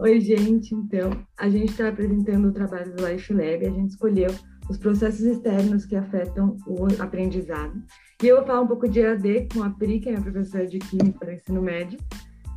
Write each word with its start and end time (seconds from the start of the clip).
Oi, 0.00 0.18
gente. 0.18 0.74
Então, 0.74 1.10
a 1.36 1.50
gente 1.50 1.72
está 1.72 1.88
apresentando 1.88 2.48
o 2.48 2.52
trabalho 2.52 2.90
do 2.96 3.06
Life 3.06 3.30
Lab. 3.34 3.66
A 3.66 3.70
gente 3.70 3.90
escolheu 3.90 4.30
os 4.70 4.78
processos 4.78 5.20
externos 5.20 5.84
que 5.84 5.94
afetam 5.94 6.56
o 6.66 6.86
aprendizado. 6.98 7.74
E 8.22 8.26
eu 8.26 8.36
vou 8.36 8.46
falar 8.46 8.62
um 8.62 8.66
pouco 8.66 8.88
de 8.88 9.00
EAD 9.00 9.48
com 9.52 9.62
a 9.62 9.68
Pri, 9.68 10.00
que 10.00 10.08
é 10.08 10.18
professora 10.18 10.66
de 10.66 10.78
Química 10.78 11.18
para 11.18 11.34
ensino 11.34 11.60
médio, 11.60 11.98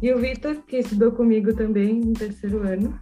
e 0.02 0.14
o 0.14 0.20
Vitor, 0.20 0.56
que 0.66 0.78
estudou 0.78 1.12
comigo 1.12 1.54
também 1.54 2.00
no 2.00 2.14
terceiro 2.14 2.66
ano. 2.66 2.98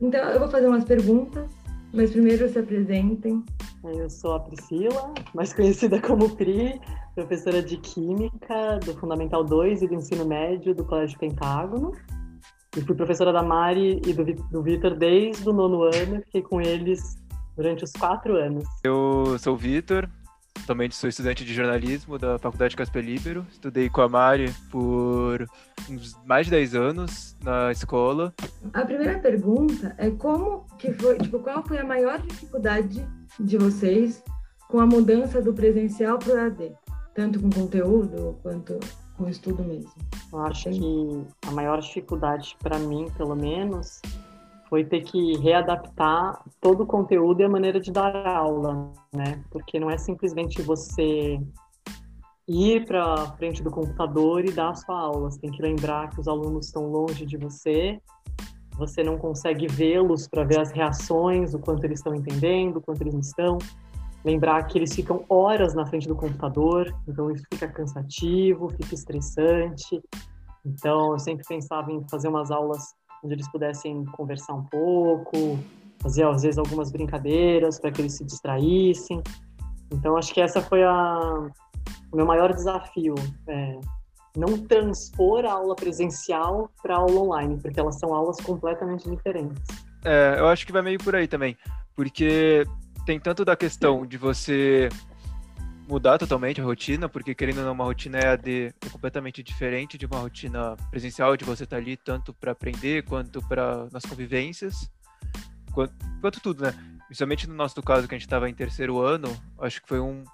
Então, 0.00 0.20
eu 0.30 0.38
vou 0.38 0.48
fazer 0.48 0.68
umas 0.68 0.84
perguntas, 0.84 1.50
mas 1.92 2.12
primeiro 2.12 2.48
se 2.48 2.60
apresentem. 2.60 3.42
Eu 3.82 4.08
sou 4.08 4.34
a 4.34 4.40
Priscila, 4.40 5.12
mais 5.34 5.52
conhecida 5.52 6.00
como 6.00 6.36
Pri, 6.36 6.80
professora 7.16 7.60
de 7.60 7.78
Química 7.78 8.78
do 8.84 8.94
Fundamental 8.94 9.42
2 9.42 9.82
e 9.82 9.88
do 9.88 9.94
Ensino 9.94 10.24
Médio 10.24 10.72
do 10.72 10.84
Colégio 10.84 11.18
Pentágono. 11.18 11.90
E 12.76 12.80
fui 12.82 12.94
professora 12.94 13.32
da 13.32 13.42
Mari 13.42 14.02
e 14.06 14.12
do, 14.12 14.24
do 14.24 14.62
Vitor 14.62 14.94
desde 14.94 15.48
o 15.48 15.52
nono 15.52 15.82
ano, 15.84 16.20
fiquei 16.26 16.42
com 16.42 16.60
eles 16.60 17.16
durante 17.56 17.84
os 17.84 17.92
quatro 17.92 18.36
anos. 18.36 18.64
Eu 18.84 19.38
sou 19.38 19.54
o 19.54 19.56
Vitor, 19.56 20.06
também 20.66 20.90
sou 20.90 21.08
estudante 21.08 21.42
de 21.42 21.54
jornalismo 21.54 22.18
da 22.18 22.38
Faculdade 22.38 22.76
Casper 22.76 23.02
Libero. 23.02 23.46
Estudei 23.50 23.88
com 23.88 24.02
a 24.02 24.08
Mari 24.08 24.52
por 24.70 25.46
uns 25.88 26.14
mais 26.26 26.46
de 26.46 26.50
10 26.50 26.74
anos 26.74 27.36
na 27.42 27.72
escola. 27.72 28.34
A 28.74 28.84
primeira 28.84 29.18
pergunta 29.20 29.94
é 29.96 30.10
como 30.10 30.66
que 30.78 30.92
foi, 30.92 31.16
tipo, 31.18 31.38
qual 31.38 31.62
foi 31.62 31.78
a 31.78 31.84
maior 31.84 32.20
dificuldade 32.20 33.06
de 33.40 33.56
vocês 33.56 34.22
com 34.68 34.80
a 34.80 34.86
mudança 34.86 35.40
do 35.40 35.54
presencial 35.54 36.18
para 36.18 36.34
o 36.34 36.38
AD? 36.46 36.72
Tanto 37.14 37.40
com 37.40 37.48
conteúdo 37.48 38.38
quanto 38.42 38.78
o 39.18 39.28
estudo 39.28 39.62
mesmo. 39.64 39.92
Eu 40.32 40.40
acho 40.40 40.70
que 40.70 41.26
a 41.46 41.50
maior 41.50 41.80
dificuldade 41.80 42.56
para 42.62 42.78
mim, 42.78 43.06
pelo 43.16 43.34
menos, 43.34 44.00
foi 44.68 44.84
ter 44.84 45.02
que 45.02 45.36
readaptar 45.38 46.42
todo 46.60 46.82
o 46.82 46.86
conteúdo 46.86 47.40
e 47.40 47.44
a 47.44 47.48
maneira 47.48 47.80
de 47.80 47.92
dar 47.92 48.26
aula, 48.26 48.92
né? 49.14 49.42
Porque 49.50 49.78
não 49.78 49.90
é 49.90 49.96
simplesmente 49.96 50.60
você 50.62 51.40
ir 52.48 52.84
para 52.84 53.32
frente 53.36 53.62
do 53.62 53.70
computador 53.70 54.44
e 54.44 54.52
dar 54.52 54.70
a 54.70 54.74
sua 54.74 54.98
aula. 54.98 55.30
Você 55.30 55.40
tem 55.40 55.50
que 55.50 55.62
lembrar 55.62 56.10
que 56.10 56.20
os 56.20 56.28
alunos 56.28 56.66
estão 56.66 56.86
longe 56.86 57.24
de 57.24 57.36
você, 57.36 58.00
você 58.76 59.02
não 59.02 59.16
consegue 59.16 59.66
vê-los 59.66 60.28
para 60.28 60.44
ver 60.44 60.60
as 60.60 60.70
reações, 60.70 61.54
o 61.54 61.58
quanto 61.58 61.84
eles 61.84 61.98
estão 61.98 62.14
entendendo, 62.14 62.76
o 62.76 62.80
quanto 62.80 63.00
eles 63.02 63.14
não 63.14 63.20
estão. 63.20 63.58
Lembrar 64.26 64.64
que 64.64 64.76
eles 64.76 64.94
ficam 64.94 65.24
horas 65.28 65.72
na 65.72 65.86
frente 65.86 66.06
do 66.06 66.16
computador, 66.16 66.92
então 67.08 67.30
isso 67.30 67.44
fica 67.50 67.68
cansativo, 67.68 68.68
fica 68.70 68.94
estressante. 68.94 70.02
Então, 70.64 71.12
eu 71.12 71.18
sempre 71.18 71.46
pensava 71.46 71.92
em 71.92 72.04
fazer 72.08 72.26
umas 72.26 72.50
aulas 72.50 72.92
onde 73.22 73.34
eles 73.34 73.48
pudessem 73.50 74.04
conversar 74.06 74.54
um 74.54 74.64
pouco, 74.64 75.58
fazer 76.00 76.26
às 76.26 76.42
vezes 76.42 76.58
algumas 76.58 76.90
brincadeiras 76.90 77.78
para 77.78 77.90
que 77.90 78.00
eles 78.00 78.14
se 78.14 78.24
distraíssem. 78.24 79.22
Então 79.92 80.16
acho 80.16 80.32
que 80.32 80.40
essa 80.40 80.60
foi 80.60 80.82
a, 80.82 81.48
o 82.12 82.16
meu 82.16 82.26
maior 82.26 82.52
desafio, 82.52 83.14
é, 83.48 83.78
não 84.36 84.58
transpor 84.66 85.44
a 85.44 85.52
aula 85.52 85.74
presencial 85.74 86.70
para 86.82 86.96
aula 86.96 87.20
online, 87.20 87.58
porque 87.60 87.78
elas 87.78 87.98
são 87.98 88.14
aulas 88.14 88.36
completamente 88.40 89.08
diferentes. 89.08 89.62
É, 90.04 90.36
eu 90.38 90.48
acho 90.48 90.66
que 90.66 90.72
vai 90.72 90.82
meio 90.82 90.98
por 90.98 91.14
aí 91.14 91.26
também, 91.26 91.56
porque 91.94 92.64
tem 93.06 93.20
tanto 93.20 93.44
da 93.44 93.54
questão 93.54 94.04
de 94.04 94.18
você 94.18 94.88
mudar 95.88 96.18
totalmente 96.18 96.60
a 96.60 96.64
rotina, 96.64 97.08
porque 97.08 97.36
querendo 97.36 97.58
ou 97.58 97.64
não, 97.64 97.72
uma 97.72 97.84
rotina 97.84 98.18
EAD 98.18 98.74
é 98.84 98.88
completamente 98.90 99.44
diferente 99.44 99.96
de 99.96 100.04
uma 100.06 100.18
rotina 100.18 100.76
presencial, 100.90 101.36
de 101.36 101.44
você 101.44 101.62
estar 101.62 101.76
tá 101.76 101.80
ali 101.82 101.96
tanto 101.96 102.34
para 102.34 102.50
aprender 102.50 103.04
quanto 103.04 103.40
para 103.46 103.86
nas 103.92 104.04
convivências, 104.04 104.90
quanto, 105.72 105.94
quanto, 106.20 106.40
tudo, 106.40 106.64
né? 106.64 106.74
Principalmente 107.06 107.48
no 107.48 107.54
nosso 107.54 107.80
caso, 107.80 108.08
que 108.08 108.14
a 108.16 108.18
gente 108.18 108.26
estava 108.26 108.50
em 108.50 108.54
terceiro 108.54 109.00
ano, 109.00 109.28
acho 109.60 109.80
que 109.80 109.88
foi 109.88 110.00
um. 110.00 110.24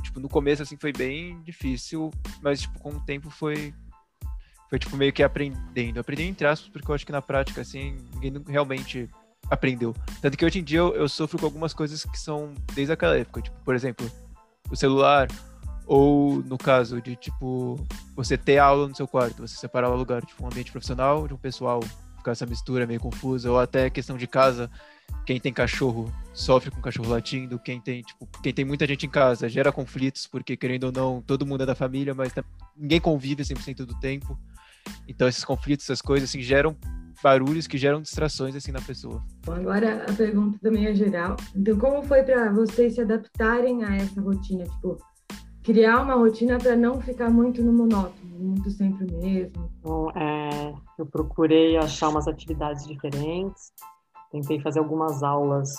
Tipo, 0.00 0.20
no 0.20 0.28
começo, 0.28 0.62
assim, 0.62 0.76
foi 0.76 0.92
bem 0.92 1.42
difícil, 1.42 2.12
mas, 2.40 2.60
tipo, 2.60 2.78
com 2.78 2.90
o 2.90 3.00
tempo 3.00 3.28
foi. 3.28 3.74
Foi, 4.70 4.78
tipo, 4.78 4.96
meio 4.96 5.12
que 5.12 5.24
aprendendo. 5.24 5.98
Aprendendo 5.98 6.30
entre 6.30 6.46
aspas, 6.46 6.70
porque 6.70 6.88
eu 6.88 6.94
acho 6.94 7.04
que 7.04 7.10
na 7.10 7.20
prática, 7.20 7.62
assim, 7.62 7.96
ninguém 8.12 8.40
realmente 8.46 9.10
aprendeu. 9.50 9.94
Tanto 10.20 10.36
que 10.36 10.44
hoje 10.44 10.60
em 10.60 10.64
dia 10.64 10.78
eu, 10.78 10.94
eu 10.94 11.08
sofro 11.08 11.38
com 11.38 11.46
algumas 11.46 11.72
coisas 11.72 12.04
que 12.04 12.18
são 12.18 12.52
desde 12.74 12.92
aquela 12.92 13.16
época. 13.16 13.42
Tipo, 13.42 13.56
por 13.64 13.74
exemplo, 13.74 14.10
o 14.70 14.76
celular, 14.76 15.28
ou 15.86 16.42
no 16.42 16.56
caso 16.56 17.00
de 17.00 17.16
tipo 17.16 17.78
você 18.16 18.36
ter 18.36 18.58
aula 18.58 18.88
no 18.88 18.96
seu 18.96 19.06
quarto, 19.06 19.46
você 19.46 19.56
separar 19.56 19.90
o 19.90 19.96
lugar, 19.96 20.24
tipo 20.24 20.42
um 20.42 20.46
ambiente 20.46 20.72
profissional 20.72 21.26
de 21.28 21.34
um 21.34 21.38
pessoal, 21.38 21.80
ficar 22.16 22.32
essa 22.32 22.46
mistura 22.46 22.86
meio 22.86 23.00
confusa, 23.00 23.50
ou 23.50 23.58
até 23.58 23.90
questão 23.90 24.16
de 24.16 24.26
casa, 24.26 24.70
quem 25.26 25.38
tem 25.38 25.52
cachorro 25.52 26.12
sofre 26.32 26.70
com 26.70 26.80
cachorro 26.80 27.10
latindo, 27.10 27.58
quem 27.58 27.80
tem, 27.80 28.02
tipo, 28.02 28.26
quem 28.42 28.52
tem 28.52 28.64
muita 28.64 28.86
gente 28.86 29.06
em 29.06 29.10
casa 29.10 29.48
gera 29.48 29.70
conflitos, 29.70 30.26
porque 30.26 30.56
querendo 30.56 30.84
ou 30.84 30.92
não, 30.92 31.22
todo 31.22 31.46
mundo 31.46 31.62
é 31.62 31.66
da 31.66 31.74
família, 31.74 32.14
mas 32.14 32.32
ninguém 32.76 33.00
convive 33.00 33.42
100% 33.42 33.84
do 33.84 33.98
tempo. 34.00 34.38
Então 35.06 35.28
esses 35.28 35.44
conflitos, 35.44 35.86
essas 35.86 36.00
coisas 36.00 36.28
assim 36.28 36.42
geram 36.42 36.76
barulhos 37.24 37.66
que 37.66 37.78
geram 37.78 38.02
distrações 38.02 38.54
assim 38.54 38.70
na 38.70 38.82
pessoa. 38.82 39.24
Agora 39.48 40.04
a 40.06 40.12
pergunta 40.12 40.58
também 40.62 40.86
é 40.86 40.94
geral. 40.94 41.36
Então, 41.56 41.78
como 41.78 42.02
foi 42.02 42.22
para 42.22 42.52
vocês 42.52 42.94
se 42.94 43.00
adaptarem 43.00 43.82
a 43.82 43.96
essa 43.96 44.20
rotina? 44.20 44.64
Tipo, 44.64 44.98
criar 45.62 46.02
uma 46.02 46.14
rotina 46.14 46.58
para 46.58 46.76
não 46.76 47.00
ficar 47.00 47.30
muito 47.30 47.62
no 47.62 47.72
monótono, 47.72 48.38
muito 48.38 48.70
sempre 48.70 49.06
o 49.06 49.18
mesmo? 49.18 49.72
Bom, 49.82 50.10
é, 50.10 50.74
eu 50.98 51.06
procurei 51.06 51.78
achar 51.78 52.10
umas 52.10 52.28
atividades 52.28 52.86
diferentes, 52.86 53.72
tentei 54.30 54.60
fazer 54.60 54.80
algumas 54.80 55.22
aulas 55.22 55.72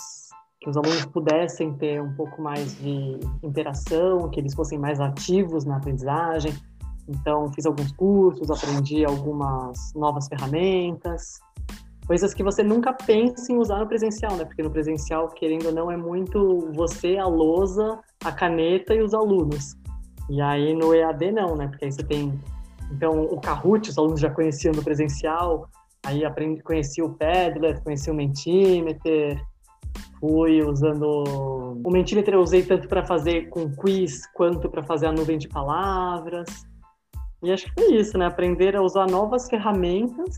que 0.60 0.68
os 0.68 0.76
alunos 0.76 1.06
pudessem 1.06 1.74
ter 1.74 2.02
um 2.02 2.12
pouco 2.14 2.42
mais 2.42 2.76
de 2.80 3.20
interação, 3.40 4.28
que 4.30 4.40
eles 4.40 4.52
fossem 4.52 4.80
mais 4.80 4.98
ativos 4.98 5.64
na 5.64 5.76
aprendizagem. 5.76 6.52
Então, 7.08 7.52
fiz 7.52 7.66
alguns 7.66 7.92
cursos, 7.92 8.50
aprendi 8.50 9.04
algumas 9.04 9.92
novas 9.94 10.26
ferramentas, 10.28 11.38
coisas 12.06 12.32
que 12.32 12.42
você 12.42 12.62
nunca 12.62 12.92
pensa 12.92 13.52
em 13.52 13.58
usar 13.58 13.78
no 13.78 13.86
presencial, 13.86 14.36
né? 14.36 14.44
Porque 14.44 14.62
no 14.62 14.70
presencial, 14.70 15.28
querendo 15.28 15.66
ou 15.66 15.72
não, 15.72 15.90
é 15.90 15.96
muito 15.96 16.70
você, 16.74 17.16
a 17.16 17.26
lousa, 17.26 17.98
a 18.24 18.32
caneta 18.32 18.94
e 18.94 19.02
os 19.02 19.14
alunos. 19.14 19.76
E 20.28 20.40
aí 20.40 20.74
no 20.74 20.94
EAD 20.94 21.32
não, 21.32 21.54
né? 21.54 21.68
Porque 21.68 21.84
aí 21.84 21.92
você 21.92 22.02
tem 22.02 22.38
então 22.90 23.24
o 23.24 23.40
Kahoot, 23.40 23.90
os 23.90 23.98
alunos 23.98 24.20
já 24.20 24.30
conheciam 24.30 24.72
no 24.72 24.82
presencial, 24.82 25.68
aí 26.04 26.24
aprendi, 26.24 26.62
conheci 26.62 27.02
o 27.02 27.10
Padlet, 27.10 27.80
conheci 27.82 28.10
o 28.10 28.14
Mentimeter, 28.14 29.42
fui 30.20 30.62
usando 30.62 31.24
o 31.84 31.90
Mentimeter 31.90 32.34
eu 32.34 32.40
usei 32.40 32.62
tanto 32.62 32.88
para 32.88 33.04
fazer 33.04 33.48
com 33.48 33.70
quiz 33.74 34.26
quanto 34.32 34.68
para 34.70 34.84
fazer 34.84 35.06
a 35.06 35.12
nuvem 35.12 35.38
de 35.38 35.48
palavras. 35.48 36.46
E 37.42 37.52
acho 37.52 37.66
que 37.66 37.80
foi 37.80 37.94
isso, 37.94 38.16
né? 38.16 38.26
Aprender 38.26 38.76
a 38.76 38.82
usar 38.82 39.06
novas 39.06 39.48
ferramentas 39.48 40.36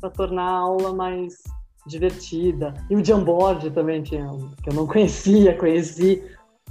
para 0.00 0.10
tornar 0.10 0.44
a 0.44 0.58
aula 0.58 0.94
mais 0.94 1.42
divertida. 1.86 2.74
E 2.90 2.96
o 2.96 3.04
Jamboard 3.04 3.70
também 3.70 4.02
tinha, 4.02 4.28
que 4.62 4.70
eu 4.70 4.74
não 4.74 4.86
conhecia, 4.86 5.56
conheci. 5.56 6.22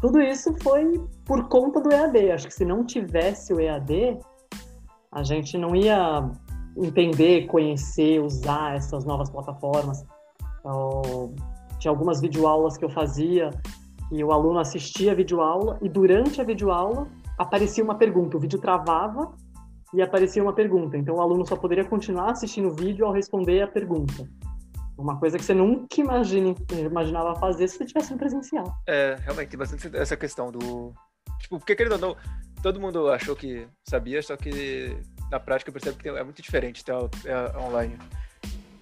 Tudo 0.01 0.21
isso 0.21 0.53
foi 0.61 1.01
por 1.25 1.47
conta 1.47 1.79
do 1.81 1.91
EAD. 1.91 2.31
Acho 2.31 2.47
que 2.47 2.53
se 2.53 2.65
não 2.65 2.85
tivesse 2.85 3.53
o 3.53 3.59
EAD, 3.59 4.19
a 5.11 5.23
gente 5.23 5.57
não 5.57 5.75
ia 5.75 6.29
entender, 6.77 7.47
conhecer, 7.47 8.21
usar 8.21 8.75
essas 8.75 9.05
novas 9.05 9.29
plataformas. 9.29 10.05
Eu, 10.63 11.33
tinha 11.79 11.91
algumas 11.91 12.19
videoaulas 12.19 12.77
que 12.77 12.83
eu 12.83 12.89
fazia 12.89 13.51
e 14.11 14.23
o 14.23 14.31
aluno 14.31 14.59
assistia 14.59 15.13
a 15.13 15.15
videoaula 15.15 15.77
e 15.81 15.89
durante 15.89 16.41
a 16.41 16.43
videoaula 16.43 17.07
aparecia 17.37 17.83
uma 17.83 17.95
pergunta. 17.95 18.37
O 18.37 18.39
vídeo 18.39 18.59
travava 18.59 19.33
e 19.93 20.01
aparecia 20.01 20.41
uma 20.41 20.53
pergunta. 20.53 20.97
Então 20.97 21.15
o 21.15 21.21
aluno 21.21 21.45
só 21.45 21.55
poderia 21.55 21.85
continuar 21.85 22.31
assistindo 22.31 22.69
o 22.69 22.75
vídeo 22.75 23.05
ao 23.05 23.11
responder 23.11 23.61
a 23.61 23.67
pergunta. 23.67 24.27
Uma 24.97 25.19
coisa 25.19 25.37
que 25.37 25.43
você 25.43 25.53
nunca 25.53 25.99
imagine, 25.99 26.55
imaginava 26.71 27.35
fazer 27.35 27.67
se 27.67 27.77
você 27.77 27.85
tivesse 27.85 28.11
no 28.11 28.17
presencial. 28.17 28.73
É, 28.87 29.17
realmente, 29.19 29.49
tem 29.49 29.59
bastante 29.59 29.95
essa 29.95 30.15
questão 30.15 30.51
do. 30.51 30.93
Tipo, 31.39 31.59
porque 31.59 31.75
querendo 31.75 31.93
ou 31.93 31.99
não, 31.99 32.17
todo 32.61 32.79
mundo 32.79 33.09
achou 33.09 33.35
que 33.35 33.67
sabia, 33.87 34.21
só 34.21 34.37
que 34.37 34.97
na 35.29 35.39
prática 35.39 35.69
eu 35.69 35.73
percebo 35.73 35.97
que 35.97 36.07
é 36.07 36.23
muito 36.23 36.41
diferente 36.41 36.83
ter 36.83 36.93
a, 36.93 37.59
online. 37.59 37.97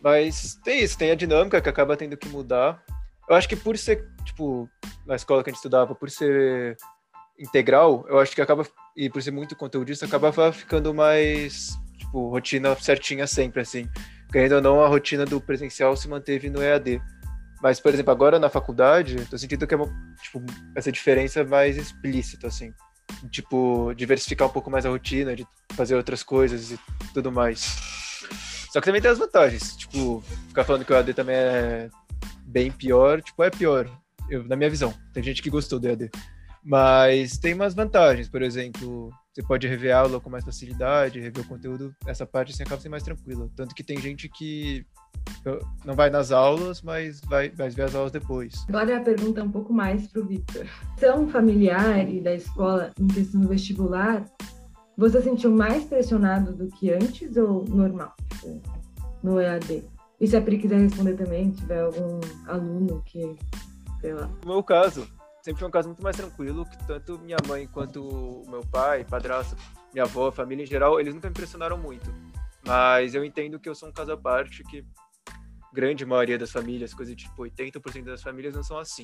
Mas 0.03 0.55
tem 0.63 0.83
isso, 0.83 0.97
tem 0.97 1.11
a 1.11 1.15
dinâmica 1.15 1.61
que 1.61 1.69
acaba 1.69 1.97
tendo 1.97 2.15
que 2.15 2.29
mudar. 2.29 2.83
Eu 3.27 3.35
acho 3.35 3.47
que 3.47 3.55
por 3.55 3.77
ser, 3.77 4.07
tipo, 4.25 4.69
na 5.05 5.15
escola 5.15 5.43
que 5.43 5.49
a 5.49 5.51
gente 5.51 5.57
estudava, 5.57 5.95
por 5.95 6.09
ser 6.09 6.77
integral, 7.39 8.05
eu 8.07 8.19
acho 8.19 8.35
que 8.35 8.41
acaba, 8.41 8.65
e 8.95 9.09
por 9.09 9.21
ser 9.21 9.31
muito 9.31 9.55
conteudista, 9.55 10.05
acabava 10.05 10.51
ficando 10.51 10.93
mais, 10.93 11.77
tipo, 11.97 12.29
rotina 12.29 12.75
certinha 12.75 13.25
sempre, 13.27 13.61
assim. 13.61 13.89
Querendo 14.31 14.53
ou 14.53 14.61
não, 14.61 14.83
a 14.83 14.87
rotina 14.87 15.25
do 15.25 15.39
presencial 15.41 15.95
se 15.95 16.07
manteve 16.07 16.49
no 16.49 16.61
EAD. 16.61 17.01
Mas, 17.61 17.79
por 17.79 17.93
exemplo, 17.93 18.11
agora 18.11 18.39
na 18.39 18.49
faculdade, 18.49 19.25
tô 19.29 19.37
sentindo 19.37 19.65
que 19.65 19.73
é 19.73 19.77
tipo, 20.21 20.43
essa 20.75 20.91
diferença 20.91 21.43
mais 21.43 21.77
explícita, 21.77 22.47
assim. 22.47 22.73
Tipo, 23.31 23.93
diversificar 23.95 24.47
um 24.47 24.51
pouco 24.51 24.69
mais 24.69 24.85
a 24.85 24.89
rotina, 24.89 25.35
de 25.35 25.45
fazer 25.73 25.95
outras 25.95 26.23
coisas 26.23 26.71
e 26.71 26.79
tudo 27.13 27.31
mais. 27.31 27.77
Só 28.71 28.81
que 28.81 28.85
também 28.85 29.01
tem 29.01 29.11
as 29.11 29.19
vantagens. 29.19 29.75
Tipo, 29.77 30.23
ficar 30.47 30.63
falando 30.63 30.83
que 30.83 30.91
o 30.91 30.95
EAD 30.95 31.13
também 31.13 31.35
é 31.35 31.89
bem 32.45 32.71
pior, 32.71 33.21
tipo, 33.21 33.43
é 33.43 33.49
pior, 33.49 33.89
eu, 34.29 34.43
na 34.43 34.55
minha 34.55 34.69
visão. 34.69 34.93
Tem 35.13 35.23
gente 35.23 35.41
que 35.41 35.49
gostou 35.49 35.79
do 35.79 35.87
EAD. 35.87 36.09
Mas 36.63 37.37
tem 37.37 37.53
umas 37.53 37.73
vantagens, 37.73 38.29
por 38.29 38.41
exemplo, 38.41 39.11
você 39.33 39.43
pode 39.43 39.67
rever 39.67 39.95
a 39.95 39.99
aula 39.99 40.19
com 40.19 40.29
mais 40.29 40.45
facilidade, 40.45 41.19
rever 41.19 41.43
o 41.43 41.47
conteúdo, 41.47 41.93
essa 42.05 42.25
parte 42.25 42.53
assim 42.53 42.63
acaba 42.63 42.81
sendo 42.81 42.91
mais 42.91 43.03
tranquila. 43.03 43.49
Tanto 43.55 43.75
que 43.75 43.83
tem 43.83 43.99
gente 43.99 44.29
que 44.29 44.85
não 45.83 45.95
vai 45.95 46.09
nas 46.09 46.31
aulas, 46.31 46.81
mas 46.81 47.19
vai, 47.21 47.49
vai 47.49 47.69
ver 47.69 47.83
as 47.83 47.95
aulas 47.95 48.11
depois. 48.11 48.65
Agora 48.69 48.97
a 48.97 49.01
pergunta 49.01 49.41
é 49.41 49.43
um 49.43 49.51
pouco 49.51 49.73
mais 49.73 50.07
para 50.07 50.21
o 50.21 50.25
Victor. 50.25 50.65
São 50.97 51.27
familiar 51.27 52.09
e 52.09 52.21
da 52.21 52.33
escola 52.33 52.91
em 52.99 53.07
questão 53.07 53.41
do 53.41 53.47
vestibular, 53.47 54.25
você 54.97 55.21
sentiu 55.21 55.51
mais 55.51 55.83
pressionado 55.85 56.53
do 56.53 56.67
que 56.67 56.91
antes 56.91 57.35
ou 57.35 57.65
normal, 57.65 58.13
tipo, 58.29 58.61
no 59.23 59.41
EAD? 59.41 59.83
E 60.21 60.27
se 60.27 60.37
a 60.37 60.41
Pri 60.41 60.57
quiser 60.57 60.79
responder 60.79 61.15
também, 61.15 61.51
tiver 61.51 61.81
algum 61.81 62.21
aluno 62.47 63.01
que, 63.05 63.35
sei 63.99 64.13
lá. 64.13 64.29
No 64.45 64.53
meu 64.53 64.63
caso, 64.63 65.07
sempre 65.43 65.59
foi 65.59 65.67
um 65.67 65.71
caso 65.71 65.89
muito 65.89 66.01
mais 66.01 66.15
tranquilo, 66.15 66.65
que 66.65 66.87
tanto 66.87 67.19
minha 67.19 67.37
mãe 67.45 67.67
quanto 67.67 68.43
meu 68.47 68.61
pai, 68.61 69.03
padrasto, 69.03 69.57
minha 69.93 70.05
avó, 70.05 70.31
família 70.31 70.63
em 70.63 70.65
geral, 70.65 70.99
eles 70.99 71.13
nunca 71.13 71.27
me 71.27 71.31
impressionaram 71.31 71.77
muito. 71.77 72.09
Mas 72.65 73.13
eu 73.13 73.25
entendo 73.25 73.59
que 73.59 73.67
eu 73.67 73.75
sou 73.75 73.89
um 73.89 73.91
caso 73.91 74.13
à 74.13 74.17
parte, 74.17 74.63
que 74.63 74.85
grande 75.73 76.05
maioria 76.05 76.37
das 76.37 76.49
famílias, 76.49 76.93
coisa 76.93 77.13
de 77.13 77.25
tipo 77.25 77.43
80% 77.43 78.05
das 78.05 78.23
famílias 78.23 78.55
não 78.55 78.63
são 78.63 78.77
assim. 78.77 79.03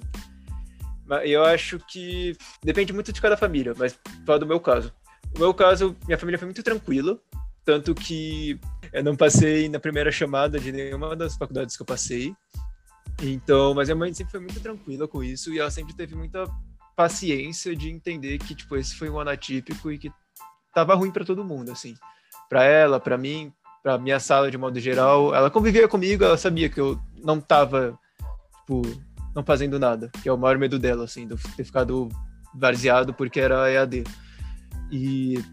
Eu 1.25 1.44
acho 1.44 1.77
que 1.80 2.38
depende 2.63 2.94
muito 2.94 3.12
de 3.12 3.19
cada 3.19 3.35
família, 3.35 3.74
mas 3.77 4.00
fala 4.25 4.39
do 4.39 4.47
meu 4.47 4.62
caso. 4.62 4.94
O 5.35 5.39
meu 5.39 5.53
caso, 5.53 5.95
minha 6.06 6.18
família 6.18 6.39
foi 6.39 6.45
muito 6.45 6.63
tranquila, 6.63 7.19
tanto 7.65 7.94
que 7.94 8.57
eu 8.94 9.03
não 9.03 9.15
passei 9.15 9.68
na 9.68 9.80
primeira 9.80 10.12
chamada 10.12 10.57
de 10.57 10.71
nenhuma 10.71 11.15
das 11.15 11.35
faculdades 11.35 11.75
que 11.75 11.81
eu 11.81 11.85
passei. 11.85 12.33
Então, 13.21 13.74
mas 13.74 13.89
minha 13.89 13.95
mãe 13.95 14.13
sempre 14.13 14.31
foi 14.31 14.39
muito 14.39 14.60
tranquila 14.60 15.07
com 15.07 15.24
isso 15.24 15.54
e 15.54 15.60
ela 15.60 15.69
sempre 15.69 15.94
teve 15.94 16.16
muita 16.16 16.45
paciência 16.95 17.75
de 17.75 17.89
entender 17.89 18.38
que 18.39 18.56
tipo 18.56 18.75
esse 18.75 18.95
foi 18.95 19.10
um 19.10 19.19
ano 19.19 19.30
atípico 19.30 19.92
e 19.92 19.98
que 19.98 20.12
tava 20.74 20.95
ruim 20.95 21.12
para 21.12 21.25
todo 21.25 21.44
mundo, 21.44 21.71
assim. 21.71 21.95
Para 22.48 22.63
ela, 22.63 23.00
para 23.00 23.18
mim, 23.18 23.51
para 23.83 23.98
minha 23.98 24.19
sala 24.19 24.50
de 24.50 24.57
modo 24.57 24.80
geral. 24.80 25.33
Ela 25.33 25.50
convivia 25.50 25.88
comigo, 25.88 26.24
ela 26.24 26.38
sabia 26.38 26.69
que 26.69 26.80
eu 26.80 27.00
não 27.24 27.39
tava, 27.39 27.98
tipo, 28.60 28.81
não 29.36 29.44
fazendo 29.44 29.80
nada, 29.80 30.10
que 30.21 30.30
é 30.30 30.33
o 30.33 30.38
maior 30.38 30.57
medo 30.57 30.80
dela, 30.80 31.04
assim, 31.04 31.27
de 31.27 31.36
ter 31.56 31.63
ficado 31.63 32.10
varzeado 32.54 33.13
porque 33.13 33.39
era 33.39 33.71
EAD. 33.71 34.04
E 34.92 35.44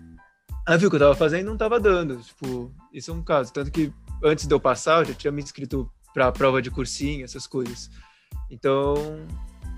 ela 0.66 0.78
viu 0.78 0.90
que 0.90 0.96
eu 0.96 1.00
tava 1.00 1.14
fazendo 1.14 1.40
e 1.40 1.44
não 1.44 1.56
tava 1.56 1.78
dando, 1.78 2.18
tipo, 2.18 2.72
isso 2.92 3.10
é 3.10 3.14
um 3.14 3.22
caso. 3.22 3.52
Tanto 3.52 3.70
que 3.70 3.92
antes 4.22 4.46
de 4.46 4.54
eu 4.54 4.60
passar, 4.60 5.00
eu 5.00 5.06
já 5.06 5.14
tinha 5.14 5.32
me 5.32 5.42
inscrito 5.42 5.90
para 6.16 6.32
prova 6.32 6.62
de 6.62 6.70
cursinho, 6.70 7.26
essas 7.26 7.46
coisas. 7.46 7.90
Então, 8.50 8.94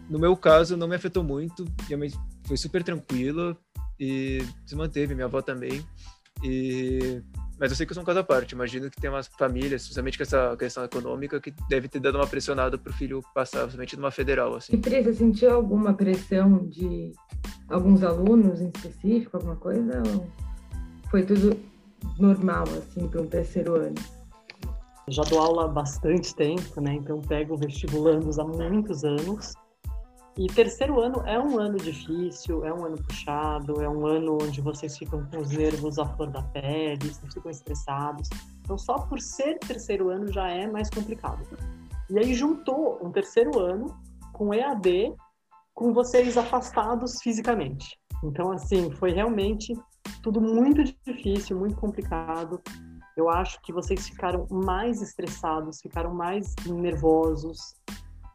no 0.09 0.21
meu 0.21 0.37
caso, 0.37 0.77
não 0.77 0.87
me 0.87 0.95
afetou 0.95 1.25
muito, 1.25 1.65
minha 1.89 1.99
mãe 1.99 2.13
foi 2.47 2.57
super 2.57 2.81
tranquila 2.85 3.57
e 3.99 4.39
se 4.65 4.77
manteve, 4.77 5.17
minha 5.17 5.25
avó 5.25 5.43
também. 5.43 5.85
E 6.45 7.21
mas 7.59 7.73
eu 7.73 7.77
sei 7.77 7.85
que 7.85 7.91
eu 7.91 7.95
sou 7.95 8.05
um 8.05 8.07
caso 8.07 8.21
à 8.21 8.23
parte. 8.23 8.53
Imagino 8.53 8.89
que 8.89 9.01
tem 9.01 9.11
umas 9.11 9.27
famílias, 9.27 9.83
especialmente 9.83 10.17
com 10.17 10.23
essa 10.23 10.57
questão 10.57 10.85
econômica, 10.85 11.41
que 11.41 11.53
deve 11.69 11.89
ter 11.89 11.99
dado 11.99 12.15
uma 12.15 12.27
pressionada 12.29 12.79
para 12.79 12.91
o 12.91 12.95
filho 12.95 13.21
passar, 13.35 13.63
principalmente 13.63 13.97
numa 13.97 14.13
federal. 14.13 14.55
Assim. 14.55 14.75
E 14.75 14.77
Pri, 14.77 15.03
você 15.03 15.15
sentiu 15.15 15.53
alguma 15.53 15.93
pressão 15.93 16.69
de 16.69 17.11
alguns 17.69 18.05
alunos 18.05 18.61
em 18.61 18.71
específico, 18.73 19.37
alguma 19.37 19.57
coisa? 19.57 20.05
Ou 20.07 20.25
foi 21.11 21.25
tudo 21.25 21.59
normal, 22.17 22.63
assim, 22.63 23.09
para 23.09 23.23
um 23.23 23.27
terceiro 23.27 23.75
ano? 23.75 24.18
Já 25.11 25.23
dou 25.23 25.41
aula 25.41 25.65
há 25.65 25.69
bastante 25.69 26.35
tempo, 26.35 26.81
né? 26.81 26.95
Então 26.95 27.21
pego 27.21 27.57
vestibulandos 27.57 28.39
há 28.39 28.45
muitos 28.45 29.05
anos. 29.05 29.55
E 30.37 30.47
terceiro 30.47 31.01
ano 31.01 31.21
é 31.27 31.39
um 31.39 31.59
ano 31.59 31.79
difícil, 31.79 32.65
é 32.65 32.73
um 32.73 32.85
ano 32.85 32.97
puxado, 33.03 33.83
é 33.83 33.89
um 33.89 34.07
ano 34.07 34.39
onde 34.41 34.61
vocês 34.61 34.97
ficam 34.97 35.27
com 35.27 35.39
os 35.39 35.51
nervos 35.51 35.99
à 35.99 36.07
flor 36.07 36.31
da 36.31 36.43
pele, 36.43 36.99
vocês 37.01 37.35
ficam 37.35 37.51
estressados. 37.51 38.29
Então, 38.61 38.79
só 38.79 38.99
por 38.99 39.19
ser 39.21 39.59
terceiro 39.59 40.11
ano 40.11 40.33
já 40.33 40.49
é 40.49 40.67
mais 40.69 40.89
complicado. 40.91 41.45
E 42.09 42.19
aí 42.19 42.35
juntou 42.35 43.01
um 43.03 43.11
terceiro 43.11 43.59
ano 43.59 43.99
com 44.33 44.55
EAD, 44.55 45.13
com 45.75 45.93
vocês 45.93 46.37
afastados 46.37 47.21
fisicamente. 47.21 47.99
Então, 48.23 48.53
assim, 48.53 48.93
foi 48.93 49.11
realmente 49.11 49.75
tudo 50.23 50.41
muito 50.41 50.85
difícil, 51.05 51.59
muito 51.59 51.77
complicado. 51.77 52.61
Eu 53.19 53.29
acho 53.29 53.61
que 53.63 53.73
vocês 53.73 54.09
ficaram 54.09 54.47
mais 54.49 55.03
estressados, 55.03 55.81
ficaram 55.81 56.15
mais 56.15 56.55
nervosos. 56.65 57.75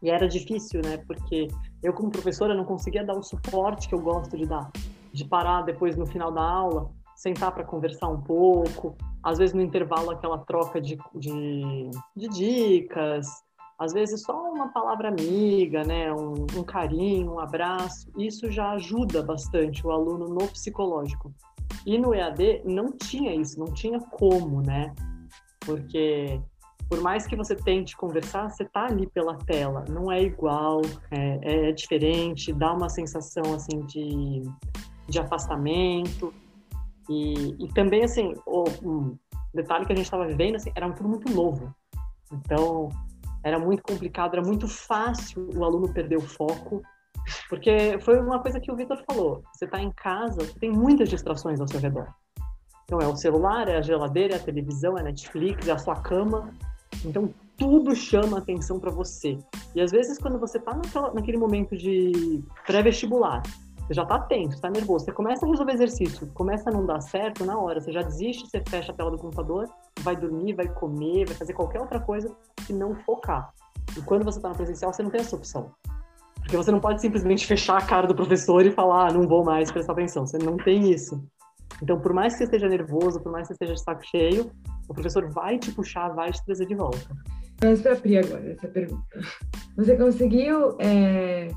E 0.01 0.09
era 0.09 0.27
difícil, 0.27 0.81
né? 0.83 0.97
Porque 1.07 1.47
eu, 1.81 1.94
como 1.94 2.12
professora, 2.12 2.53
não 2.53 2.65
conseguia 2.65 3.06
dar 3.06 3.15
o 3.15 3.24
suporte 3.24 3.88
que 3.88 3.95
eu 3.95 4.01
gosto 4.01 4.35
de 4.35 4.45
dar, 4.45 4.69
de 5.13 5.24
parar 5.24 5.62
depois 5.62 5.95
no 5.95 6.06
final 6.06 6.33
da 6.33 6.44
aula, 6.44 6.91
sentar 7.15 7.53
para 7.53 7.63
conversar 7.63 8.09
um 8.09 8.19
pouco, 8.19 8.97
às 9.24 9.38
vezes 9.38 9.56
no 9.56 9.62
intervalo 9.62 10.12
aquela 10.12 10.39
troca 10.39 10.81
de, 10.81 10.97
de, 11.15 11.89
de 12.13 12.27
dicas, 12.27 13.25
às 13.79 13.94
vezes 13.94 14.21
só 14.21 14.51
uma 14.51 14.68
palavra 14.74 15.07
amiga, 15.07 15.86
né, 15.86 16.12
um, 16.12 16.45
um, 16.57 16.63
carinho, 16.63 17.36
um 17.36 17.39
abraço, 17.39 18.12
isso 18.18 18.51
já 18.51 18.71
ajuda 18.71 19.24
bastante 19.24 19.88
o 19.88 19.91
aluno 19.91 20.27
no 20.27 20.45
psicológico. 20.50 21.33
E 21.85 21.97
no 21.97 22.13
EAD 22.13 22.63
não 22.65 22.91
tinha 22.91 23.35
isso, 23.35 23.59
não 23.59 23.74
tinha 23.74 24.00
como, 24.00 24.62
né? 24.62 24.94
Porque 25.59 26.39
por 26.89 27.01
mais 27.01 27.25
que 27.25 27.35
você 27.35 27.56
tente 27.56 27.97
conversar, 27.97 28.50
você 28.50 28.65
tá 28.65 28.85
ali 28.85 29.07
pela 29.07 29.35
tela, 29.35 29.83
não 29.89 30.12
é 30.12 30.21
igual, 30.21 30.81
é, 31.12 31.69
é 31.69 31.71
diferente, 31.71 32.53
dá 32.53 32.71
uma 32.74 32.88
sensação 32.89 33.53
assim 33.53 33.80
de, 33.88 34.44
de 35.07 35.19
afastamento. 35.19 36.33
E, 37.09 37.56
e 37.59 37.68
também 37.74 38.03
assim, 38.03 38.33
o 38.45 38.63
um 38.83 39.18
detalhe 39.53 39.86
que 39.86 39.94
a 39.94 39.95
gente 39.95 40.06
estava 40.06 40.27
vivendo 40.27 40.56
assim, 40.56 40.71
era 40.75 40.91
tudo 40.91 41.09
muito 41.09 41.33
novo, 41.33 41.74
então 42.31 42.89
era 43.44 43.59
muito 43.59 43.83
complicado, 43.83 44.36
era 44.36 44.41
muito 44.41 44.68
fácil 44.68 45.50
o 45.53 45.65
aluno 45.65 45.91
perder 45.91 46.18
o 46.18 46.21
foco, 46.21 46.81
porque 47.49 47.97
foi 48.01 48.19
uma 48.19 48.39
coisa 48.39 48.59
que 48.59 48.71
o 48.71 48.75
Vitor 48.75 49.01
falou, 49.05 49.43
você 49.53 49.65
está 49.65 49.81
em 49.81 49.91
casa, 49.91 50.47
tem 50.59 50.71
muitas 50.71 51.09
distrações 51.09 51.59
ao 51.59 51.67
seu 51.67 51.79
redor. 51.79 52.07
Então 52.85 52.99
é 52.99 53.07
o 53.07 53.15
celular, 53.15 53.67
é 53.67 53.77
a 53.77 53.81
geladeira, 53.81 54.36
é 54.36 54.38
a 54.38 54.43
televisão, 54.43 54.98
é 54.98 55.01
a 55.01 55.03
Netflix, 55.03 55.67
é 55.67 55.71
a 55.71 55.77
sua 55.77 55.95
cama, 55.95 56.53
então, 57.05 57.33
tudo 57.57 57.95
chama 57.95 58.38
atenção 58.38 58.79
para 58.79 58.91
você. 58.91 59.38
E 59.75 59.81
às 59.81 59.91
vezes, 59.91 60.17
quando 60.17 60.39
você 60.39 60.59
tá 60.59 60.74
naquela, 60.75 61.13
naquele 61.13 61.38
momento 61.38 61.75
de 61.75 62.43
pré-vestibular, 62.65 63.41
você 63.79 63.93
já 63.93 64.05
tá 64.05 64.15
atento, 64.15 64.55
está 64.55 64.69
nervoso, 64.69 65.05
você 65.05 65.12
começa 65.12 65.45
a 65.45 65.50
resolver 65.50 65.74
exercício, 65.74 66.27
começa 66.33 66.69
a 66.69 66.74
não 66.74 66.86
dar 66.86 67.01
certo 67.01 67.45
na 67.45 67.57
hora, 67.57 67.81
você 67.81 67.91
já 67.91 68.01
desiste, 68.01 68.48
você 68.48 68.63
fecha 68.67 68.91
a 68.91 68.95
tela 68.95 69.12
do 69.12 69.17
computador, 69.17 69.67
vai 70.00 70.15
dormir, 70.15 70.53
vai 70.53 70.67
comer, 70.67 71.25
vai 71.25 71.36
fazer 71.36 71.53
qualquer 71.53 71.81
outra 71.81 72.00
coisa 72.00 72.33
que 72.65 72.71
não 72.71 72.95
focar. 72.95 73.53
E 73.98 74.01
quando 74.01 74.24
você 74.24 74.39
está 74.39 74.50
no 74.50 74.55
presencial, 74.55 74.93
você 74.93 75.03
não 75.03 75.09
tem 75.09 75.19
essa 75.19 75.36
opção. 75.36 75.71
Porque 76.43 76.57
você 76.57 76.71
não 76.71 76.79
pode 76.79 77.01
simplesmente 77.01 77.47
fechar 77.47 77.77
a 77.77 77.85
cara 77.85 78.05
do 78.05 78.15
professor 78.15 78.65
e 78.65 78.71
falar, 78.71 79.07
ah, 79.07 79.13
não 79.13 79.27
vou 79.27 79.43
mais 79.43 79.71
prestar 79.71 79.93
atenção. 79.93 80.27
Você 80.27 80.38
não 80.38 80.57
tem 80.57 80.91
isso. 80.91 81.23
Então, 81.81 82.00
por 82.00 82.13
mais 82.13 82.33
que 82.33 82.39
você 82.39 82.43
esteja 82.45 82.67
nervoso, 82.69 83.19
por 83.21 83.31
mais 83.31 83.47
que 83.47 83.47
você 83.47 83.53
esteja 83.53 83.73
de 83.73 83.81
saco 83.81 84.05
cheio, 84.05 84.51
o 84.88 84.93
professor 84.93 85.29
vai 85.29 85.57
te 85.57 85.71
puxar, 85.71 86.09
vai 86.09 86.31
te 86.31 86.43
trazer 86.45 86.65
de 86.65 86.75
volta. 86.75 87.00
Mas 87.62 87.81
para 87.81 87.93
a 87.93 87.95
Pri 87.95 88.17
agora, 88.17 88.51
essa 88.51 88.67
pergunta. 88.67 89.03
Você 89.77 89.95
conseguiu 89.95 90.77
é, 90.79 91.47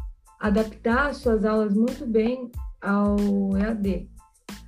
adaptar 0.41 1.15
suas 1.15 1.45
aulas 1.45 1.75
muito 1.75 2.07
bem 2.07 2.51
ao 2.81 3.17
EAD. 3.57 4.09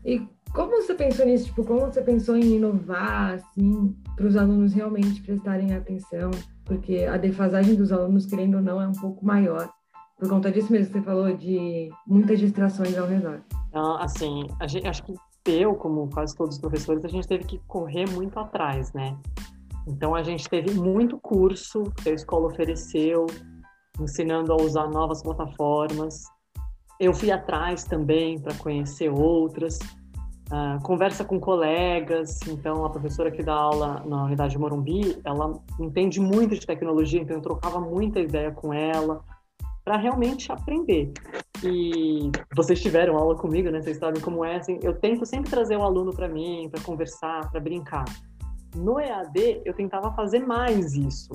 E 0.04 0.28
como 0.52 0.70
você 0.70 0.94
pensou 0.94 1.26
nisso? 1.26 1.46
Tipo, 1.46 1.64
como 1.64 1.80
você 1.80 2.02
pensou 2.02 2.36
em 2.36 2.56
inovar, 2.56 3.34
assim, 3.34 3.94
para 4.16 4.26
os 4.26 4.36
alunos 4.36 4.72
realmente 4.72 5.22
prestarem 5.22 5.74
atenção? 5.74 6.30
Porque 6.64 7.04
a 7.04 7.16
defasagem 7.16 7.74
dos 7.74 7.92
alunos, 7.92 8.26
querendo 8.26 8.56
ou 8.56 8.62
não, 8.62 8.80
é 8.80 8.88
um 8.88 8.92
pouco 8.92 9.24
maior. 9.24 9.70
Por 10.18 10.28
conta 10.28 10.50
disso 10.50 10.72
mesmo 10.72 10.92
que 10.92 10.98
você 10.98 11.04
falou, 11.04 11.32
de 11.36 11.90
muitas 12.04 12.40
distrações 12.40 12.98
ao 12.98 13.06
redor. 13.06 13.40
Então, 13.68 13.96
assim, 13.98 14.48
gente, 14.66 14.88
acho 14.88 15.04
que 15.04 15.14
eu, 15.46 15.74
como 15.76 16.10
quase 16.10 16.36
todos 16.36 16.56
os 16.56 16.60
professores, 16.60 17.04
a 17.04 17.08
gente 17.08 17.28
teve 17.28 17.44
que 17.44 17.58
correr 17.68 18.08
muito 18.10 18.38
atrás, 18.38 18.92
né? 18.92 19.16
Então 19.86 20.14
a 20.14 20.22
gente 20.22 20.48
teve 20.48 20.74
muito 20.74 21.18
curso 21.18 21.84
que 22.02 22.10
a 22.10 22.12
escola 22.12 22.48
ofereceu, 22.48 23.26
ensinando 23.98 24.52
a 24.52 24.56
usar 24.56 24.88
novas 24.88 25.22
plataformas. 25.22 26.24
Eu 27.00 27.14
fui 27.14 27.30
atrás 27.30 27.84
também 27.84 28.40
para 28.40 28.54
conhecer 28.54 29.08
outras. 29.08 29.78
Uh, 30.48 30.82
conversa 30.82 31.24
com 31.24 31.38
colegas, 31.38 32.40
então 32.48 32.84
a 32.84 32.90
professora 32.90 33.30
que 33.30 33.42
dá 33.42 33.54
aula 33.54 34.02
na 34.06 34.24
unidade 34.24 34.52
de 34.52 34.58
Morumbi, 34.58 35.20
ela 35.22 35.52
entende 35.78 36.20
muito 36.20 36.54
de 36.54 36.66
tecnologia, 36.66 37.20
então 37.20 37.36
eu 37.36 37.42
trocava 37.42 37.78
muita 37.78 38.18
ideia 38.18 38.50
com 38.50 38.72
ela 38.72 39.22
para 39.88 39.96
realmente 39.96 40.52
aprender. 40.52 41.10
E 41.64 42.30
vocês 42.54 42.78
tiveram 42.82 43.16
aula 43.16 43.34
comigo, 43.34 43.70
né? 43.70 43.80
Vocês 43.80 43.96
sabem 43.96 44.20
como 44.20 44.44
é. 44.44 44.56
Assim, 44.56 44.78
eu 44.82 44.92
tento 45.00 45.24
sempre 45.24 45.50
trazer 45.50 45.78
o 45.78 45.82
aluno 45.82 46.12
para 46.12 46.28
mim, 46.28 46.68
para 46.70 46.82
conversar, 46.82 47.50
para 47.50 47.58
brincar. 47.58 48.04
No 48.76 49.00
EAD, 49.00 49.62
eu 49.64 49.72
tentava 49.72 50.12
fazer 50.12 50.40
mais 50.40 50.92
isso. 50.92 51.30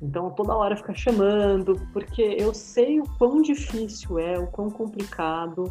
Então, 0.00 0.30
toda 0.30 0.56
hora 0.56 0.78
ficar 0.78 0.94
chamando, 0.94 1.74
porque 1.92 2.22
eu 2.22 2.54
sei 2.54 3.00
o 3.00 3.04
quão 3.18 3.42
difícil 3.42 4.18
é, 4.18 4.38
o 4.38 4.46
quão 4.46 4.70
complicado, 4.70 5.70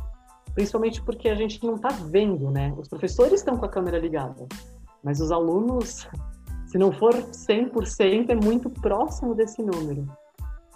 principalmente 0.54 1.02
porque 1.02 1.30
a 1.30 1.36
gente 1.36 1.66
não 1.66 1.78
está 1.78 1.90
vendo, 1.90 2.52
né? 2.52 2.76
Os 2.78 2.88
professores 2.88 3.40
estão 3.40 3.58
com 3.58 3.66
a 3.66 3.70
câmera 3.70 3.98
ligada, 3.98 4.46
mas 5.04 5.20
os 5.20 5.32
alunos, 5.32 6.08
se 6.68 6.78
não 6.78 6.92
for 6.92 7.16
100%, 7.16 8.30
é 8.30 8.36
muito 8.36 8.70
próximo 8.70 9.34
desse 9.34 9.64
número. 9.64 10.08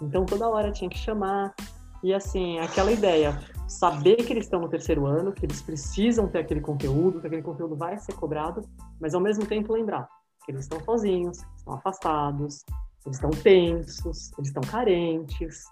Então, 0.02 0.24
toda 0.24 0.48
hora 0.48 0.70
tinha 0.70 0.90
que 0.90 0.98
chamar. 0.98 1.54
E, 2.02 2.12
assim, 2.12 2.58
aquela 2.58 2.90
ideia, 2.90 3.38
saber 3.68 4.16
que 4.16 4.32
eles 4.32 4.44
estão 4.44 4.60
no 4.60 4.68
terceiro 4.68 5.06
ano, 5.06 5.32
que 5.32 5.46
eles 5.46 5.62
precisam 5.62 6.26
ter 6.28 6.40
aquele 6.40 6.60
conteúdo, 6.60 7.20
que 7.20 7.26
aquele 7.26 7.42
conteúdo 7.42 7.76
vai 7.76 7.96
ser 7.98 8.14
cobrado, 8.14 8.62
mas, 9.00 9.14
ao 9.14 9.20
mesmo 9.20 9.46
tempo, 9.46 9.72
lembrar 9.72 10.08
que 10.44 10.52
eles 10.52 10.64
estão 10.64 10.80
sozinhos, 10.80 11.38
estão 11.56 11.74
afastados, 11.74 12.64
eles 13.04 13.16
estão 13.16 13.30
tensos, 13.30 14.32
eles 14.38 14.48
estão 14.48 14.62
carentes. 14.62 15.64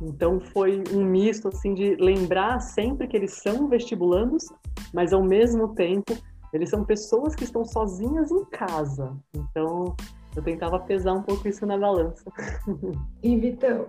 Então 0.00 0.40
foi 0.40 0.82
um 0.92 1.04
misto 1.04 1.48
assim 1.48 1.74
de 1.74 1.96
lembrar 1.96 2.60
sempre 2.60 3.06
que 3.06 3.16
eles 3.16 3.34
são 3.42 3.68
vestibulandos, 3.68 4.44
mas 4.92 5.12
ao 5.12 5.22
mesmo 5.22 5.74
tempo 5.74 6.16
eles 6.52 6.70
são 6.70 6.84
pessoas 6.84 7.34
que 7.34 7.44
estão 7.44 7.64
sozinhas 7.64 8.30
em 8.30 8.44
casa. 8.46 9.16
Então 9.34 9.94
eu 10.36 10.42
tentava 10.42 10.78
pesar 10.80 11.12
um 11.12 11.22
pouco 11.22 11.46
isso 11.48 11.64
na 11.66 11.78
balança. 11.78 12.24
E 13.22 13.36
Vitão, 13.38 13.86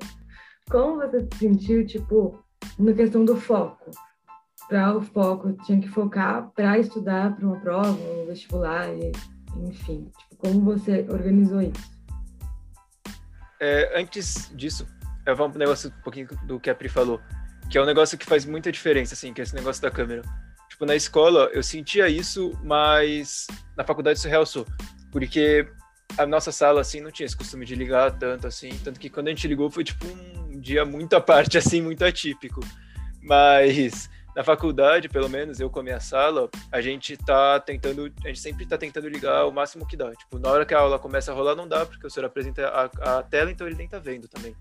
como 0.69 0.97
você 0.97 1.21
se 1.21 1.39
sentiu 1.39 1.85
tipo 1.85 2.43
na 2.79 2.93
questão 2.93 3.25
do 3.25 3.35
foco? 3.35 3.91
Para 4.67 4.97
o 4.97 5.01
foco, 5.01 5.53
tinha 5.63 5.79
que 5.79 5.87
focar 5.87 6.49
para 6.55 6.79
estudar 6.79 7.35
para 7.35 7.45
uma 7.45 7.59
prova, 7.59 7.91
um 7.91 8.25
vestibular, 8.25 8.87
enfim. 9.57 10.11
Tipo, 10.17 10.35
como 10.37 10.61
você 10.61 11.05
organizou 11.09 11.61
isso? 11.61 11.95
É, 13.59 13.99
antes 13.99 14.51
disso, 14.55 14.87
eu 15.25 15.35
vou 15.35 15.47
um 15.47 15.51
negócio 15.51 15.89
um 15.89 16.01
pouquinho 16.01 16.27
do 16.45 16.59
que 16.59 16.69
a 16.69 16.75
Pri 16.75 16.89
falou, 16.89 17.19
que 17.69 17.77
é 17.77 17.81
um 17.81 17.85
negócio 17.85 18.17
que 18.17 18.25
faz 18.25 18.45
muita 18.45 18.71
diferença, 18.71 19.13
assim, 19.13 19.33
que 19.33 19.41
é 19.41 19.43
esse 19.43 19.55
negócio 19.55 19.81
da 19.81 19.91
câmera. 19.91 20.21
Tipo, 20.69 20.85
na 20.85 20.95
escola 20.95 21.49
eu 21.53 21.63
sentia 21.63 22.09
isso, 22.09 22.51
mas 22.63 23.47
na 23.77 23.83
faculdade 23.83 24.19
isso 24.19 24.27
realçou, 24.27 24.65
porque 25.11 25.67
a 26.17 26.25
nossa 26.25 26.51
sala, 26.51 26.81
assim, 26.81 27.01
não 27.01 27.11
tinha 27.11 27.25
esse 27.25 27.35
costume 27.35 27.65
de 27.65 27.75
ligar 27.75 28.11
tanto, 28.17 28.47
assim, 28.47 28.69
tanto 28.83 28.99
que 28.99 29.09
quando 29.09 29.27
a 29.27 29.29
gente 29.31 29.47
ligou 29.47 29.69
foi, 29.69 29.83
tipo, 29.83 30.05
um 30.07 30.59
dia 30.59 30.85
muito 30.85 31.15
à 31.15 31.21
parte, 31.21 31.57
assim, 31.59 31.81
muito 31.81 32.03
atípico. 32.03 32.61
Mas 33.21 34.09
na 34.35 34.43
faculdade, 34.43 35.07
pelo 35.07 35.29
menos, 35.29 35.59
eu 35.59 35.69
com 35.69 35.79
a 35.79 35.83
minha 35.83 35.99
sala, 35.99 36.49
a 36.71 36.81
gente 36.81 37.15
tá 37.15 37.59
tentando, 37.59 38.11
a 38.23 38.27
gente 38.27 38.39
sempre 38.39 38.65
tá 38.65 38.77
tentando 38.77 39.07
ligar 39.07 39.45
o 39.45 39.51
máximo 39.51 39.87
que 39.87 39.95
dá. 39.95 40.13
Tipo, 40.13 40.37
na 40.37 40.49
hora 40.49 40.65
que 40.65 40.73
a 40.73 40.79
aula 40.79 40.99
começa 40.99 41.31
a 41.31 41.35
rolar, 41.35 41.55
não 41.55 41.67
dá, 41.67 41.85
porque 41.85 42.05
o 42.05 42.09
senhor 42.09 42.25
apresenta 42.25 42.67
a, 42.67 43.19
a 43.19 43.23
tela, 43.23 43.49
então 43.49 43.65
ele 43.65 43.77
nem 43.77 43.87
tá 43.87 43.97
vendo 43.97 44.27
também. 44.27 44.55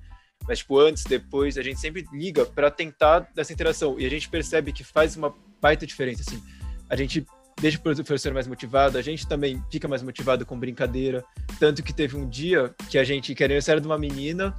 Mas, 0.47 0.59
tipo, 0.59 0.79
antes, 0.79 1.05
depois, 1.05 1.59
a 1.59 1.63
gente 1.63 1.81
sempre 1.81 2.07
liga 2.13 2.47
para 2.47 2.71
tentar 2.71 3.21
dessa 3.35 3.53
interação. 3.53 3.99
E 3.99 4.07
a 4.07 4.11
gente 4.11 4.29
percebe 4.29 4.73
que 4.73 4.85
faz 4.85 5.17
uma 5.17 5.35
baita 5.61 5.87
diferença, 5.87 6.23
assim. 6.27 6.43
A 6.89 6.95
gente 6.95 7.27
deixa 7.61 7.79
o 7.79 7.81
professor 7.81 8.33
mais 8.33 8.47
motivado, 8.47 8.99
a 8.99 9.03
gente 9.03 9.27
também 9.27 9.63
fica 9.71 9.89
mais 9.89 10.03
motivado 10.03 10.45
com 10.45 10.59
brincadeira. 10.59 11.25
Tanto 11.59 11.83
que 11.83 11.93
teve 11.93 12.17
um 12.17 12.29
dia 12.29 12.75
que 12.89 12.99
a 12.99 13.05
gente, 13.05 13.35
que 13.35 13.43
era 13.43 13.53
aniversário 13.53 13.81
de 13.81 13.87
uma 13.87 13.99
menina, 13.99 14.55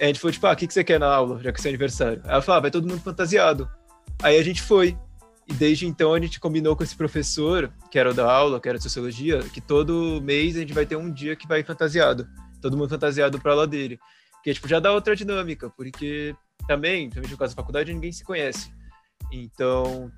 a 0.00 0.06
gente 0.06 0.18
falou, 0.18 0.32
tipo, 0.32 0.46
ah, 0.46 0.52
o 0.52 0.56
que, 0.56 0.72
você 0.72 0.82
quer 0.82 0.98
na 0.98 1.06
aula, 1.06 1.40
já 1.42 1.52
que 1.52 1.58
é 1.58 1.62
seu 1.62 1.70
aniversário? 1.70 2.20
Ela 2.24 2.42
falou, 2.42 2.58
ah, 2.58 2.60
vai 2.60 2.70
todo 2.70 2.88
mundo 2.88 3.00
fantasiado. 3.00 3.70
Aí 4.22 4.38
a 4.38 4.42
gente 4.42 4.62
foi. 4.62 4.96
E 5.48 5.52
desde 5.54 5.86
então 5.86 6.14
a 6.14 6.20
gente 6.20 6.38
combinou 6.38 6.76
com 6.76 6.82
esse 6.82 6.96
professor, 6.96 7.72
que 7.90 7.98
era 7.98 8.10
o 8.10 8.14
da 8.14 8.30
aula, 8.30 8.60
que 8.60 8.68
era 8.68 8.78
de 8.78 8.84
sociologia, 8.84 9.40
que 9.52 9.60
todo 9.60 10.20
mês 10.22 10.56
a 10.56 10.60
gente 10.60 10.72
vai 10.72 10.86
ter 10.86 10.96
um 10.96 11.10
dia 11.12 11.36
que 11.36 11.46
vai 11.46 11.62
fantasiado. 11.62 12.28
Todo 12.60 12.76
mundo 12.76 12.88
fantasiado 12.88 13.40
para 13.40 13.52
aula 13.52 13.66
dele. 13.66 13.98
Que 14.42 14.54
tipo, 14.54 14.68
já 14.68 14.80
dá 14.80 14.92
outra 14.92 15.14
dinâmica, 15.14 15.70
porque 15.70 16.34
também, 16.66 17.08
principalmente 17.08 17.32
no 17.32 17.38
caso 17.38 17.54
da 17.54 17.62
faculdade, 17.62 17.92
ninguém 17.92 18.12
se 18.12 18.24
conhece. 18.24 18.72
Então, 19.32 20.10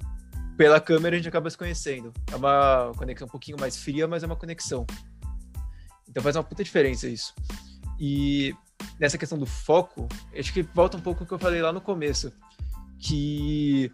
pela 0.57 0.81
câmera 0.81 1.15
a 1.15 1.19
gente 1.19 1.29
acaba 1.29 1.51
se 1.51 1.59
conhecendo. 1.59 2.13
É 2.33 2.37
uma 2.37 2.93
conexão 2.97 3.27
um 3.27 3.31
pouquinho 3.31 3.59
mais 3.59 3.77
fria, 3.77 4.07
mas 4.07 4.23
é 4.23 4.27
uma 4.27 4.37
conexão. 4.37 4.87
Então 6.09 6.23
faz 6.23 6.37
uma 6.37 6.45
puta 6.45 6.63
diferença 6.63 7.09
isso. 7.09 7.35
E 7.99 8.55
nessa 8.99 9.19
questão 9.19 9.39
do 9.39 9.47
foco, 9.47 10.09
acho 10.37 10.53
que 10.53 10.63
volta 10.63 10.97
um 10.97 11.01
pouco 11.01 11.23
ao 11.23 11.27
que 11.27 11.35
eu 11.35 11.39
falei 11.39 11.61
lá 11.61 11.73
no 11.73 11.81
começo 11.81 12.33
que 12.99 13.91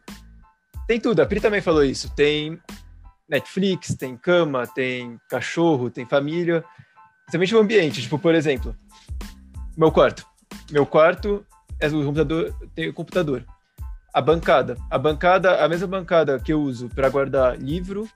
tem 0.86 1.00
tudo. 1.00 1.20
A 1.20 1.26
Pri 1.26 1.40
também 1.40 1.60
falou 1.60 1.84
isso. 1.84 2.12
Tem 2.14 2.60
Netflix, 3.28 3.94
tem 3.94 4.16
cama, 4.16 4.66
tem 4.66 5.18
cachorro, 5.28 5.90
tem 5.90 6.06
família. 6.06 6.64
Principalmente 7.22 7.54
o 7.54 7.58
ambiente. 7.58 8.02
Tipo, 8.02 8.18
por 8.18 8.34
exemplo, 8.34 8.76
meu 9.76 9.90
quarto. 9.90 10.26
Meu 10.70 10.86
quarto 10.86 11.44
é 11.80 11.88
o 11.88 12.04
computador, 12.04 12.54
tem 12.74 12.88
o 12.88 12.94
computador. 12.94 13.44
A 14.12 14.20
bancada. 14.20 14.76
A 14.90 14.98
bancada, 14.98 15.64
a 15.64 15.68
mesma 15.68 15.86
bancada 15.86 16.38
que 16.38 16.52
eu 16.52 16.60
uso 16.60 16.88
para 16.88 17.08
guardar 17.08 17.58
livro, 17.58 18.08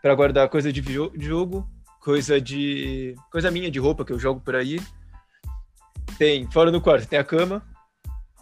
para 0.00 0.14
guardar 0.14 0.48
coisa 0.48 0.72
de 0.72 0.82
jogo, 1.18 1.68
coisa 2.00 2.40
de 2.40 3.14
coisa 3.30 3.50
minha 3.50 3.70
de 3.70 3.78
roupa 3.78 4.04
que 4.04 4.12
eu 4.12 4.18
jogo 4.18 4.40
por 4.40 4.54
aí. 4.56 4.80
Tem 6.18 6.50
fora 6.50 6.70
do 6.70 6.80
quarto 6.80 7.06
tem 7.06 7.18
a 7.18 7.24
cama. 7.24 7.62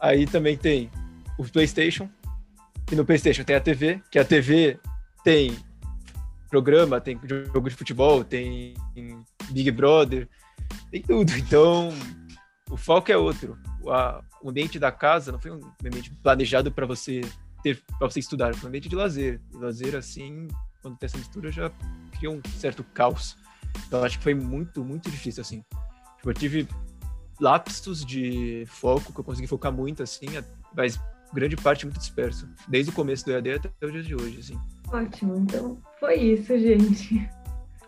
Aí 0.00 0.26
também 0.26 0.56
tem 0.56 0.90
o 1.38 1.44
PlayStation. 1.44 2.08
E 2.90 2.96
no 2.96 3.04
PlayStation 3.04 3.44
tem 3.44 3.54
a 3.54 3.60
TV, 3.60 4.02
que 4.10 4.18
a 4.18 4.24
TV 4.24 4.78
tem 5.22 5.56
programa, 6.48 7.00
tem 7.00 7.18
jogo 7.52 7.70
de 7.70 7.76
futebol, 7.76 8.24
tem 8.24 8.74
Big 9.50 9.70
Brother, 9.70 10.28
tem 10.90 11.00
tudo. 11.00 11.32
Então, 11.36 11.90
o 12.70 12.76
foco 12.76 13.10
é 13.10 13.16
outro. 13.16 13.58
O, 14.42 14.48
ambiente 14.48 14.78
da 14.78 14.92
casa 14.92 15.32
não 15.32 15.40
foi 15.40 15.50
um 15.50 15.60
ambiente 15.84 16.10
planejado 16.22 16.70
para 16.70 16.86
você 16.86 17.20
ter 17.62 17.82
para 17.98 18.08
você 18.08 18.20
estudar, 18.20 18.54
foi 18.54 18.66
um 18.66 18.68
ambiente 18.68 18.88
de 18.88 18.96
lazer. 18.96 19.40
E 19.52 19.56
lazer 19.56 19.96
assim, 19.96 20.48
quando 20.80 20.96
tem 20.96 21.06
essa 21.06 21.18
mistura 21.18 21.50
já 21.50 21.70
cria 22.12 22.30
um 22.30 22.40
certo 22.56 22.84
caos. 22.94 23.36
Então, 23.86 24.02
acho 24.02 24.18
que 24.18 24.24
foi 24.24 24.34
muito, 24.34 24.84
muito 24.84 25.10
difícil 25.10 25.42
assim. 25.42 25.64
Tipo, 26.16 26.30
eu 26.30 26.34
tive 26.34 26.68
lapsos 27.40 28.04
de 28.04 28.64
foco 28.66 29.12
que 29.12 29.20
eu 29.20 29.24
consegui 29.24 29.46
focar 29.46 29.72
muito 29.72 30.02
assim, 30.02 30.26
mas 30.74 30.98
grande 31.32 31.56
parte 31.56 31.86
muito 31.86 31.98
disperso, 31.98 32.48
desde 32.68 32.90
o 32.90 32.94
começo 32.94 33.24
do 33.24 33.32
EAD 33.32 33.52
até 33.52 33.86
os 33.86 33.92
dias 33.92 34.06
de 34.06 34.14
hoje, 34.14 34.38
assim. 34.40 34.58
Ótimo, 34.88 35.36
então 35.36 35.80
foi 35.98 36.16
isso, 36.16 36.58
gente. 36.58 37.28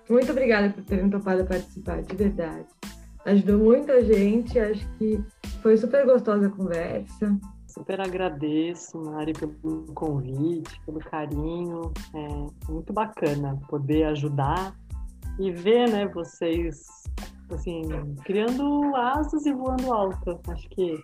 Muito 0.09 0.31
obrigada 0.31 0.71
por 0.71 0.83
terem 0.85 1.11
topado 1.11 1.45
participar, 1.45 2.03
de 2.03 2.15
verdade. 2.15 2.67
Ajudou 3.25 3.59
muita 3.59 4.03
gente, 4.05 4.59
acho 4.59 4.89
que 4.99 5.23
foi 5.63 5.77
super 5.77 6.05
gostosa 6.05 6.47
a 6.47 6.51
conversa. 6.51 7.39
Super 7.69 8.01
agradeço, 8.01 8.99
Mari, 8.99 9.33
pelo 9.33 9.85
convite, 9.95 10.81
pelo 10.85 10.99
carinho. 10.99 11.93
É 12.15 12.71
muito 12.71 12.93
bacana 12.93 13.59
poder 13.69 14.05
ajudar 14.05 14.75
e 15.39 15.51
ver, 15.51 15.89
né, 15.89 16.07
vocês, 16.09 16.85
assim, 17.51 17.83
criando 18.25 18.95
asas 18.95 19.47
e 19.47 19.53
voando 19.53 19.93
alto. 19.93 20.41
Acho 20.49 20.69
que 20.71 21.03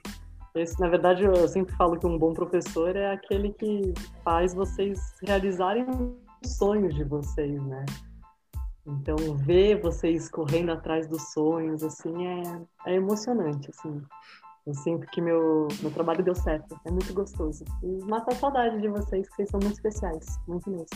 esse, 0.54 0.78
na 0.80 0.88
verdade, 0.88 1.25
eu 1.25 1.48
sempre 1.48 1.75
falo 1.76 1.98
que 1.98 2.06
um 2.06 2.18
bom 2.18 2.34
professor 2.34 2.96
é 2.96 3.12
aquele 3.12 3.52
que 3.52 3.94
faz 4.25 4.52
vocês 4.52 5.14
realizarem 5.22 5.87
os 6.44 6.56
sonhos 6.56 6.94
de 6.94 7.04
vocês, 7.04 7.62
né? 7.62 7.84
Então, 8.88 9.16
ver 9.37 9.80
vocês 9.83 10.30
correndo 10.30 10.73
atrás 10.73 11.07
dos 11.07 11.33
sonhos, 11.33 11.83
assim, 11.83 12.26
é, 12.26 12.42
é 12.87 12.95
emocionante, 12.95 13.68
assim. 13.68 14.02
Eu 14.66 14.75
sinto 14.75 15.07
que 15.09 15.21
meu, 15.21 15.68
meu 15.80 15.90
trabalho 15.90 16.23
deu 16.23 16.35
certo. 16.35 16.78
É 16.87 16.90
muito 16.90 17.12
gostoso. 17.12 17.64
E 17.83 18.04
mata 18.04 18.33
a 18.33 18.37
saudade 18.37 18.80
de 18.80 18.88
vocês, 18.88 19.28
que 19.28 19.37
vocês 19.37 19.50
são 19.50 19.61
muito 19.61 19.75
especiais. 19.75 20.25
Muito 20.47 20.71
mesmo. 20.71 20.87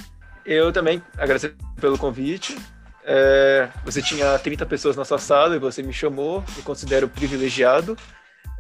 Eu 0.45 0.73
também 0.73 1.03
agradeço 1.19 1.55
pelo 1.81 1.99
convite. 1.99 2.57
É, 3.05 3.69
você 3.85 4.01
tinha 4.01 4.39
30 4.39 4.65
pessoas 4.67 4.97
na 4.97 5.05
sua 5.05 5.19
sala 5.19 5.57
e 5.57 5.59
você 5.59 5.83
me 5.83 5.93
chamou. 5.93 6.43
Me 6.57 6.63
considero 6.63 7.09
privilegiado. 7.09 7.97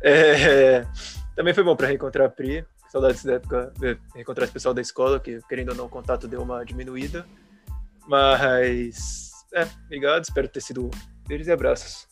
É, 0.02 0.86
também 1.34 1.54
foi 1.54 1.64
bom 1.64 1.76
para 1.76 1.88
reencontrar 1.88 2.26
a 2.26 2.30
Pri, 2.30 2.64
saudades 2.90 3.24
da 3.24 3.34
época, 3.34 3.72
reencontrar 4.14 4.44
esse 4.44 4.52
pessoal 4.52 4.74
da 4.74 4.80
escola, 4.80 5.20
que 5.20 5.40
querendo 5.48 5.70
ou 5.70 5.74
não 5.74 5.86
o 5.86 5.90
contato 5.90 6.28
deu 6.28 6.42
uma 6.42 6.64
diminuída. 6.64 7.26
Mas, 8.06 9.30
é, 9.54 9.66
obrigado, 9.86 10.24
espero 10.24 10.48
ter 10.48 10.60
sido. 10.60 10.90
Beijos 11.26 11.46
e 11.46 11.52
abraços. 11.52 12.08